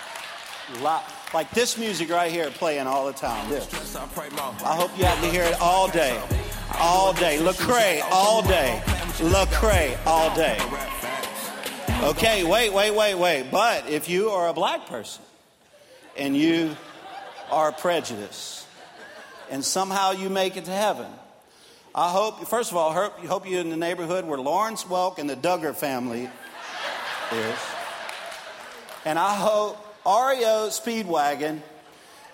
[1.34, 3.48] like this music right here playing all the time.
[3.50, 3.96] This.
[3.96, 6.20] I hope you have to hear it all day.
[6.78, 7.38] All day.
[7.38, 8.82] Lecrae all day.
[8.84, 10.58] Lecrae all day.
[12.02, 13.50] Okay, wait, wait, wait, wait.
[13.50, 15.22] But if you are a black person
[16.16, 16.76] and you
[17.50, 18.66] are prejudiced
[19.50, 21.06] and somehow you make it to heaven,
[21.98, 25.34] I hope, first of all, hope you're in the neighborhood where Lawrence Welk and the
[25.34, 26.28] Duggar family
[27.32, 27.58] is.
[29.06, 31.62] And I hope REO Speedwagon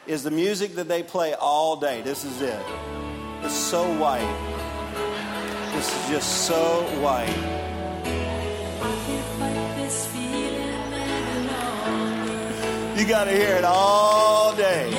[0.05, 2.03] is the music that they play all day.
[2.03, 2.61] This is it.
[3.45, 4.27] It's so white.
[5.77, 7.29] This is just so white.
[12.99, 14.91] You got to hear it all day.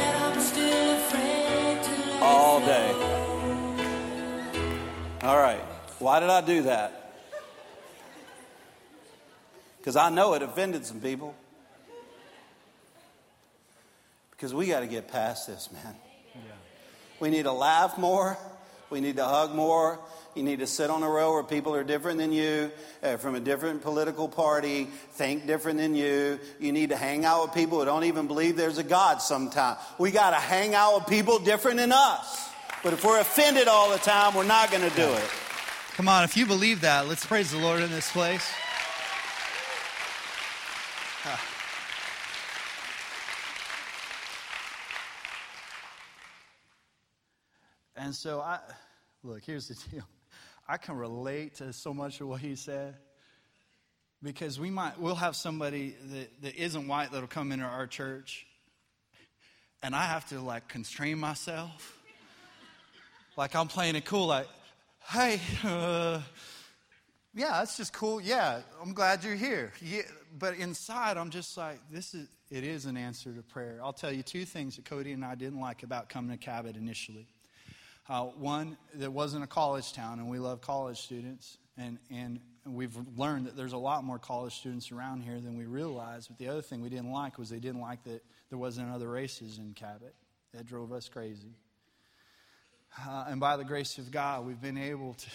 [5.23, 5.61] All right.
[5.99, 7.13] Why did I do that?
[9.77, 11.33] Because I know it offended some people.
[14.31, 15.95] Because we got to get past this, man.
[16.35, 16.41] Yeah.
[17.21, 18.37] We need to laugh more.
[18.89, 19.97] We need to hug more.
[20.35, 22.69] You need to sit on a row where people are different than you,
[23.01, 26.37] uh, from a different political party, think different than you.
[26.59, 29.79] You need to hang out with people who don't even believe there's a God sometimes.
[29.97, 32.49] We got to hang out with people different than us.
[32.83, 35.29] But if we're offended all the time, we're not going to do it.
[35.95, 38.51] Come on, if you believe that, let's praise the Lord in this place.
[47.95, 48.59] And so I,
[49.23, 50.03] look, here's the deal.
[50.67, 52.95] I can relate to so much of what he said
[54.21, 58.45] because we might, we'll have somebody that, that isn't white that'll come into our church
[59.81, 62.02] and I have to like constrain myself.
[63.35, 64.47] Like I'm playing it cool, like,
[65.09, 66.21] hey, uh,
[67.33, 68.21] yeah, that's just cool.
[68.21, 69.73] Yeah, I'm glad you're here.
[69.81, 70.03] Yeah,
[70.37, 73.79] but inside, I'm just like, this is, it is an answer to prayer.
[73.83, 76.75] I'll tell you two things that Cody and I didn't like about coming to Cabot
[76.75, 77.25] initially.
[78.07, 81.57] Uh, one, that wasn't a college town, and we love college students.
[81.75, 85.65] And, and we've learned that there's a lot more college students around here than we
[85.65, 86.27] realize.
[86.27, 89.09] But the other thing we didn't like was they didn't like that there wasn't other
[89.09, 90.13] races in Cabot.
[90.53, 91.55] That drove us crazy.
[92.99, 95.29] Uh, and by the grace of God, we've been able to,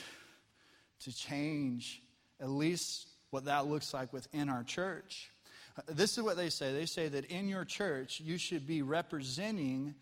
[1.01, 2.01] to change
[2.41, 5.31] at least what that looks like within our church.
[5.77, 8.83] Uh, this is what they say they say that in your church, you should be
[8.83, 9.95] representing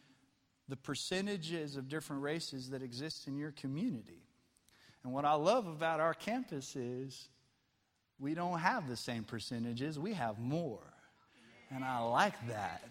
[0.68, 4.22] the percentages of different races that exist in your community.
[5.04, 7.28] And what I love about our campus is
[8.18, 10.82] we don't have the same percentages, we have more.
[11.70, 12.82] And I like that.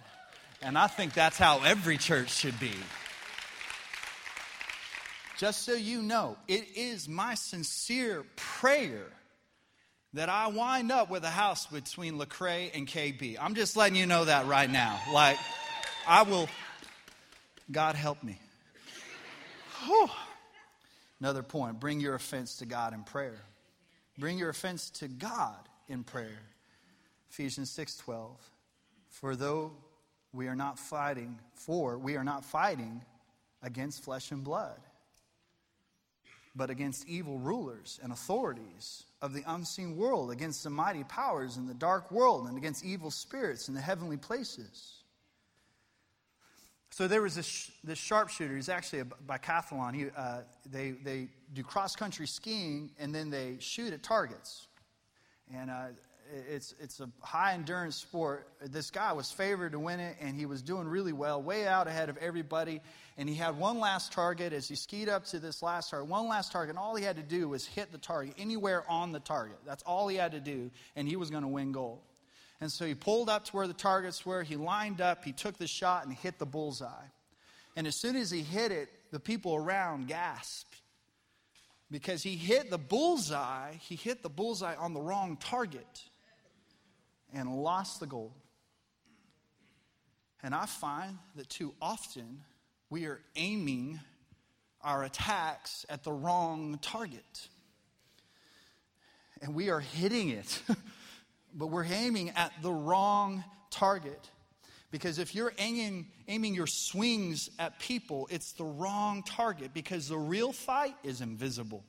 [0.62, 2.72] And I think that's how every church should be.
[5.38, 9.08] Just so you know, it is my sincere prayer
[10.14, 13.38] that I wind up with a house between Lecrae and KB.
[13.40, 15.00] I'm just letting you know that right now.
[15.12, 15.38] Like,
[16.08, 16.48] I will
[17.72, 18.40] God help me.
[19.86, 20.10] Whew.
[21.20, 23.42] Another point bring your offense to God in prayer.
[24.18, 25.58] Bring your offense to God
[25.88, 26.40] in prayer.
[27.30, 28.38] Ephesians 6:12.
[29.10, 29.74] For though
[30.34, 33.04] we are not fighting for we are not fighting
[33.62, 34.80] against flesh and blood,
[36.56, 41.68] but against evil rulers and authorities of the unseen world, against the mighty powers in
[41.68, 45.03] the dark world, and against evil spirits in the heavenly places.
[46.91, 48.56] So there was this, this sharpshooter.
[48.56, 49.93] He's actually a biathlon.
[49.95, 54.68] He, uh, they, they do cross country skiing and then they shoot at targets.
[55.53, 55.88] And uh,
[56.50, 58.48] it's, it's a high endurance sport.
[58.62, 61.88] This guy was favored to win it, and he was doing really well, way out
[61.88, 62.82] ahead of everybody.
[63.18, 66.10] And he had one last target as he skied up to this last target.
[66.10, 69.12] One last target, and all he had to do was hit the target, anywhere on
[69.12, 69.58] the target.
[69.66, 72.00] That's all he had to do, and he was going to win gold.
[72.62, 74.44] And so he pulled up to where the targets were.
[74.44, 77.08] He lined up, he took the shot, and hit the bullseye.
[77.76, 80.82] And as soon as he hit it, the people around gasped
[81.92, 83.74] because he hit the bullseye.
[83.74, 86.04] He hit the bullseye on the wrong target
[87.36, 88.32] and lost the gold.
[90.42, 92.42] And I find that too often
[92.90, 94.00] we are aiming
[94.82, 97.50] our attacks at the wrong target.
[99.42, 100.62] And we are hitting it.
[101.54, 104.30] but we're aiming at the wrong target.
[104.92, 110.18] Because if you're aiming, aiming your swings at people, it's the wrong target because the
[110.18, 111.84] real fight is invisible.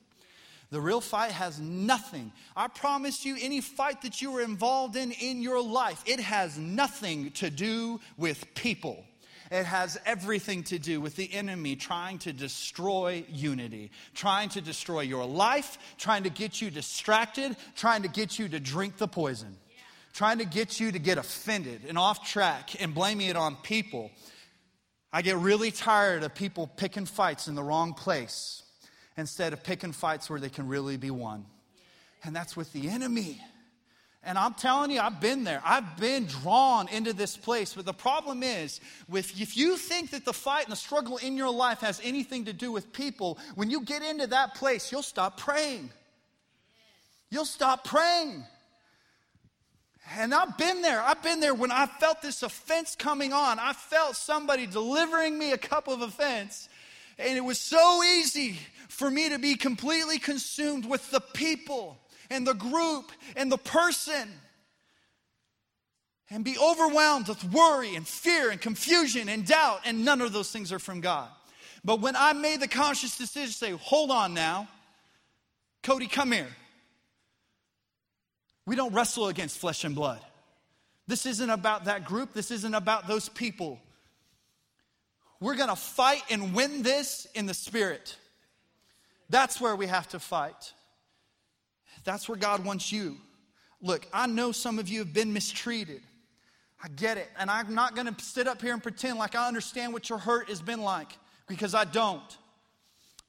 [0.69, 2.31] The real fight has nothing.
[2.55, 6.57] I promise you, any fight that you are involved in in your life, it has
[6.57, 9.05] nothing to do with people.
[9.49, 15.01] It has everything to do with the enemy trying to destroy unity, trying to destroy
[15.01, 19.55] your life, trying to get you distracted, trying to get you to drink the poison,
[20.11, 24.11] trying to get you to get offended and off track and blaming it on people.
[25.13, 28.63] I get really tired of people picking fights in the wrong place
[29.17, 31.45] instead of picking fights where they can really be won.
[32.23, 33.41] And that's with the enemy.
[34.23, 35.61] And I'm telling you, I've been there.
[35.63, 37.73] I've been drawn into this place.
[37.73, 41.37] But the problem is, with, if you think that the fight and the struggle in
[41.37, 45.03] your life has anything to do with people, when you get into that place, you'll
[45.03, 45.89] stop praying.
[47.29, 48.43] You'll stop praying.
[50.17, 51.01] And I've been there.
[51.01, 53.59] I've been there when I felt this offense coming on.
[53.59, 56.69] I felt somebody delivering me a cup of offense.
[57.19, 61.97] And it was so easy for me to be completely consumed with the people
[62.29, 64.29] and the group and the person
[66.29, 70.51] and be overwhelmed with worry and fear and confusion and doubt, and none of those
[70.51, 71.29] things are from God.
[71.85, 74.67] But when I made the conscious decision to say, hold on now,
[75.83, 76.49] Cody, come here.
[78.65, 80.19] We don't wrestle against flesh and blood.
[81.07, 83.79] This isn't about that group, this isn't about those people.
[85.39, 88.17] We're gonna fight and win this in the spirit.
[89.29, 90.73] That's where we have to fight.
[92.03, 93.17] That's where God wants you.
[93.81, 96.01] Look, I know some of you have been mistreated.
[96.83, 97.29] I get it.
[97.37, 100.17] And I'm not going to sit up here and pretend like I understand what your
[100.17, 101.17] hurt has been like
[101.47, 102.37] because I don't.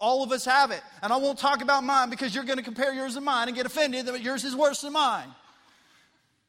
[0.00, 0.82] All of us have it.
[1.02, 3.56] And I won't talk about mine because you're going to compare yours and mine and
[3.56, 5.28] get offended that yours is worse than mine.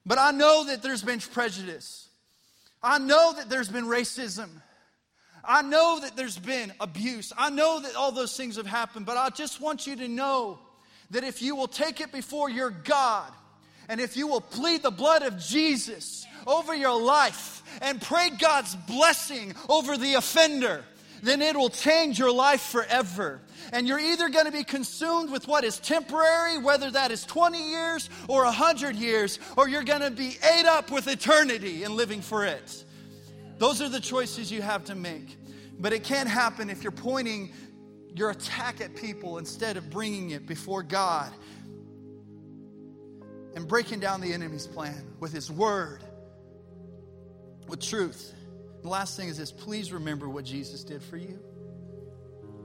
[0.05, 2.07] But I know that there's been prejudice.
[2.81, 4.49] I know that there's been racism.
[5.43, 7.33] I know that there's been abuse.
[7.37, 9.05] I know that all those things have happened.
[9.05, 10.59] But I just want you to know
[11.11, 13.31] that if you will take it before your God
[13.87, 18.75] and if you will plead the blood of Jesus over your life and pray God's
[18.75, 20.83] blessing over the offender,
[21.23, 23.41] then it will change your life forever.
[23.73, 27.71] And you're either going to be consumed with what is temporary, whether that is 20
[27.71, 32.21] years or 100 years, or you're going to be ate up with eternity and living
[32.21, 32.85] for it.
[33.59, 35.37] Those are the choices you have to make.
[35.77, 37.53] But it can't happen if you're pointing
[38.15, 41.31] your attack at people instead of bringing it before God
[43.55, 46.03] and breaking down the enemy's plan with his word,
[47.67, 48.33] with truth.
[48.81, 51.39] The last thing is this please remember what Jesus did for you.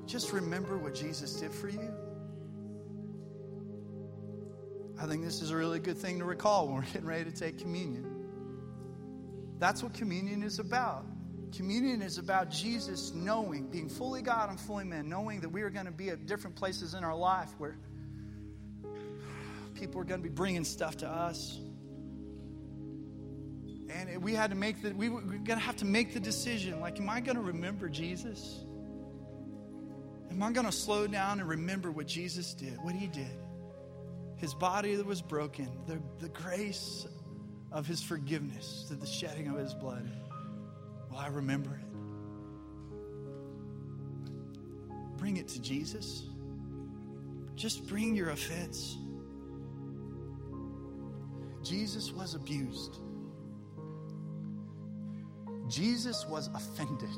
[0.07, 1.93] Just remember what Jesus did for you.
[5.01, 7.37] I think this is a really good thing to recall when we're getting ready to
[7.37, 8.14] take communion.
[9.59, 11.07] That's what communion is about.
[11.55, 15.71] Communion is about Jesus knowing, being fully God and fully man, knowing that we are
[15.71, 17.79] going to be at different places in our life where
[19.75, 21.61] people are going to be bringing stuff to us.
[23.89, 26.81] And we had to make the, we were going to have to make the decision
[26.81, 28.65] like, am I going to remember Jesus?
[30.31, 33.39] Am I going to slow down and remember what Jesus did, what he did?
[34.37, 37.07] His body that was broken, the, the grace
[37.75, 40.09] of his forgiveness, to the shedding of his blood.
[41.11, 41.85] Will I remember it?
[45.19, 46.23] Bring it to Jesus.
[47.57, 48.97] Just bring your offense.
[51.65, 52.99] Jesus was abused.
[55.69, 57.09] Jesus was offended.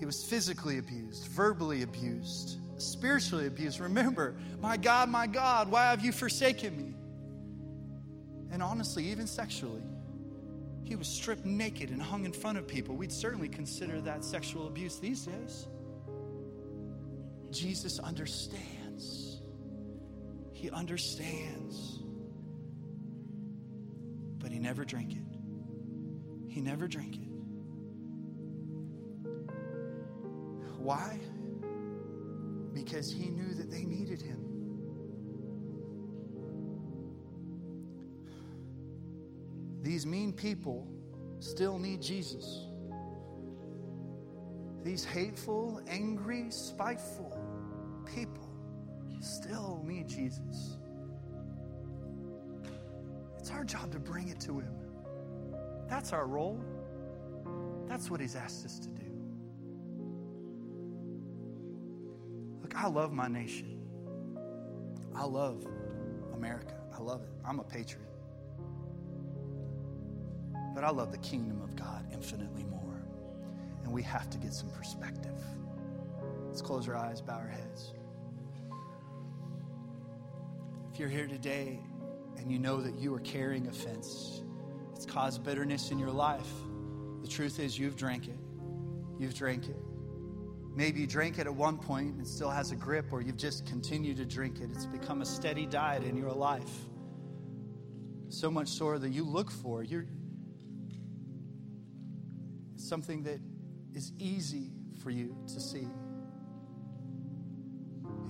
[0.00, 3.78] He was physically abused, verbally abused, spiritually abused.
[3.78, 6.97] Remember, my God, my God, why have you forsaken me?
[8.50, 9.82] And honestly, even sexually.
[10.84, 12.96] He was stripped naked and hung in front of people.
[12.96, 15.68] We'd certainly consider that sexual abuse these days.
[17.50, 19.42] Jesus understands.
[20.52, 21.98] He understands.
[24.38, 25.22] But he never drank it.
[26.48, 27.28] He never drank it.
[30.78, 31.18] Why?
[32.72, 34.47] Because he knew that they needed him.
[39.88, 40.86] These mean people
[41.40, 42.66] still need Jesus.
[44.84, 47.34] These hateful, angry, spiteful
[48.04, 48.50] people
[49.22, 50.76] still need Jesus.
[53.38, 54.74] It's our job to bring it to Him.
[55.88, 56.62] That's our role.
[57.86, 59.10] That's what He's asked us to do.
[62.60, 63.80] Look, I love my nation.
[65.14, 65.66] I love
[66.34, 66.74] America.
[66.94, 67.30] I love it.
[67.42, 68.07] I'm a patriot.
[70.78, 73.02] But I love the kingdom of God infinitely more.
[73.82, 75.34] And we have to get some perspective.
[76.46, 77.94] Let's close our eyes, bow our heads.
[80.92, 81.80] If you're here today
[82.36, 84.44] and you know that you are carrying offense,
[84.94, 86.46] it's caused bitterness in your life.
[87.22, 88.38] The truth is, you've drank it.
[89.18, 89.82] You've drank it.
[90.76, 93.36] Maybe you drank it at one point and it still has a grip, or you've
[93.36, 94.70] just continued to drink it.
[94.72, 96.70] It's become a steady diet in your life.
[98.28, 99.82] So much so that you look for.
[99.82, 100.06] You're,
[102.88, 103.40] something that
[103.94, 104.70] is easy
[105.02, 105.86] for you to see.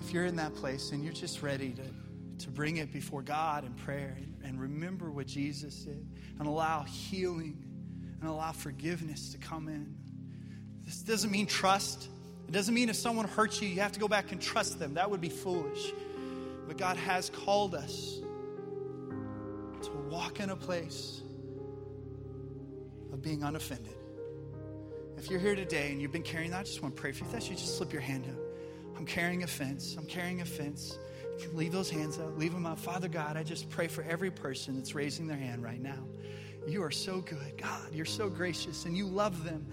[0.00, 3.64] If you're in that place and you're just ready to, to bring it before God
[3.64, 6.06] in prayer and, and remember what Jesus did
[6.38, 7.64] and allow healing
[8.20, 9.94] and allow forgiveness to come in.
[10.84, 12.09] This doesn't mean trust.
[12.48, 14.94] It doesn't mean if someone hurts you, you have to go back and trust them.
[14.94, 15.92] That would be foolish.
[16.66, 18.20] But God has called us
[19.82, 21.22] to walk in a place
[23.12, 23.97] of being unoffended.
[25.19, 27.25] If you're here today and you've been carrying that, I just want to pray for
[27.25, 27.27] you.
[27.27, 28.39] If that's you, just slip your hand up.
[28.97, 29.97] I'm carrying offense.
[29.99, 30.97] I'm carrying offense.
[31.41, 32.79] You can leave those hands up, leave them up.
[32.79, 36.07] Father God, I just pray for every person that's raising their hand right now.
[36.69, 37.93] You are so good, God.
[37.93, 39.66] You're so gracious, and you love them.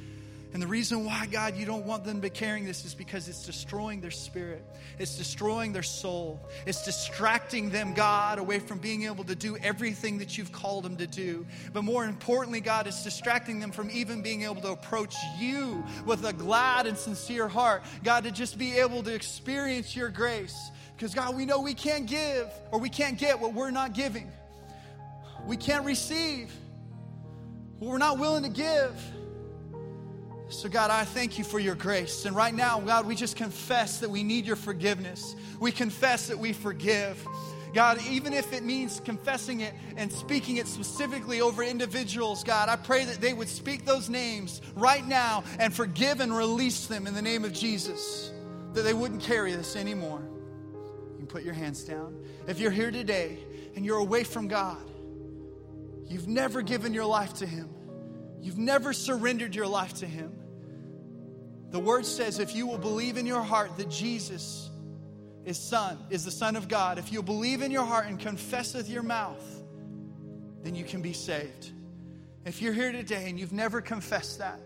[0.56, 3.28] And the reason why, God, you don't want them to be carrying this is because
[3.28, 4.64] it's destroying their spirit.
[4.97, 6.39] It's destroying their soul.
[6.66, 10.95] It's distracting them, God, away from being able to do everything that you've called them
[10.95, 11.45] to do.
[11.74, 16.24] But more importantly, God, it's distracting them from even being able to approach you with
[16.24, 17.84] a glad and sincere heart.
[18.06, 20.72] God, to just be able to experience your grace.
[20.95, 24.32] Because, God, we know we can't give or we can't get what we're not giving.
[25.45, 26.49] We can't receive
[27.78, 28.93] what we're not willing to give.
[30.48, 32.26] So, God, I thank you for your grace.
[32.26, 35.36] And right now, God, we just confess that we need your forgiveness.
[35.60, 37.26] We confess that we forgive.
[37.74, 42.78] God, even if it means confessing it and speaking it specifically over individuals, God, I
[42.78, 47.14] pray that they would speak those names right now and forgive and release them in
[47.14, 48.32] the name of Jesus,
[48.74, 50.22] that they wouldn't carry this anymore.
[51.12, 52.24] You can put your hands down.
[52.48, 53.39] If you're here today
[53.76, 54.89] and you're away from God,
[56.08, 57.70] you've never given your life to Him,
[58.46, 60.32] you've never surrendered your life to Him.
[61.72, 64.70] The word says if you will believe in your heart that Jesus
[65.46, 68.76] is Son, is the Son of God, if you'll believe in your heart and confess
[68.76, 69.43] with your mouth,
[70.62, 71.72] then you can be saved.
[72.46, 74.60] If you're here today and you've never confessed that,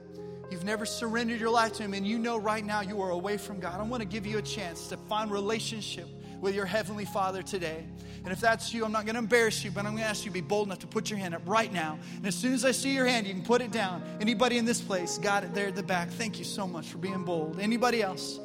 [0.52, 3.38] you've never surrendered your life to Him, and you know right now you are away
[3.38, 6.10] from God, I want to give you a chance to find relationship
[6.40, 7.86] with your Heavenly Father today.
[8.24, 10.26] And if that's you, I'm not going to embarrass you, but I'm going to ask
[10.26, 11.98] you to be bold enough to put your hand up right now.
[12.18, 14.04] And as soon as I see your hand, you can put it down.
[14.20, 16.10] Anybody in this place, got it there at the back.
[16.10, 17.60] Thank you so much for being bold.
[17.60, 18.40] Anybody else?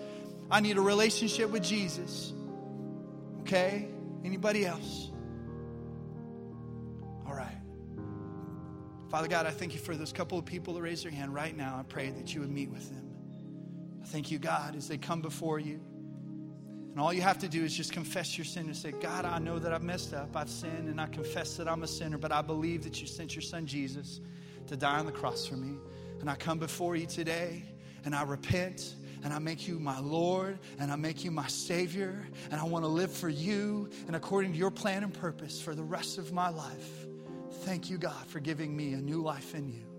[0.50, 2.32] I need a relationship with Jesus.
[3.40, 3.88] Okay?
[4.24, 5.10] Anybody else?
[7.26, 7.58] All right.
[9.10, 11.56] Father God, I thank you for those couple of people that raised their hand right
[11.56, 11.76] now.
[11.78, 13.10] I pray that you would meet with them.
[14.02, 15.80] I thank you, God, as they come before you.
[16.94, 19.40] And all you have to do is just confess your sin and say, God, I
[19.40, 20.36] know that I've messed up.
[20.36, 23.34] I've sinned and I confess that I'm a sinner, but I believe that you sent
[23.34, 24.20] your son Jesus
[24.68, 25.76] to die on the cross for me.
[26.20, 27.64] And I come before you today
[28.04, 32.28] and I repent and I make you my Lord and I make you my Savior
[32.52, 35.74] and I want to live for you and according to your plan and purpose for
[35.74, 37.08] the rest of my life.
[37.62, 39.93] Thank you, God, for giving me a new life in you.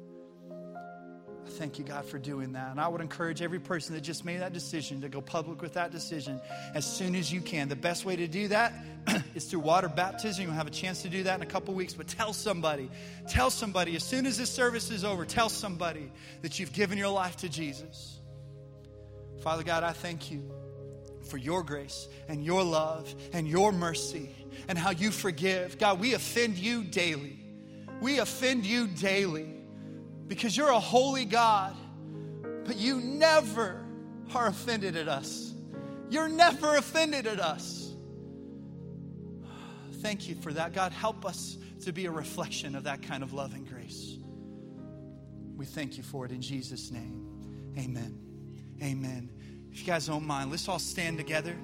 [1.56, 2.72] Thank you, God, for doing that.
[2.72, 5.74] And I would encourage every person that just made that decision to go public with
[5.76, 6.41] that decision
[6.74, 7.70] as soon as you can.
[7.70, 8.74] The best way to do that
[9.36, 10.43] is through water baptism.
[10.43, 12.89] You'll have a chance to do that in a couple weeks, but tell somebody,
[13.30, 17.10] tell somebody as soon as this service is over, tell somebody that you've given your
[17.10, 18.20] life to Jesus.
[19.41, 20.51] Father God, I thank you
[21.30, 24.30] for your grace and your love and your mercy
[24.68, 25.78] and how you forgive.
[25.78, 27.39] God, we offend you daily.
[28.01, 29.56] We offend you daily
[30.28, 31.76] because you're a holy God,
[32.65, 33.84] but you never
[34.34, 35.53] are offended at us.
[36.09, 37.93] You're never offended at us.
[40.01, 40.73] Thank you for that.
[40.73, 44.17] God, help us to be a reflection of that kind of love and grace.
[45.55, 47.73] We thank you for it in Jesus' name.
[47.78, 48.19] Amen.
[48.84, 49.30] Amen.
[49.71, 51.55] If you guys don't mind, let's all stand together.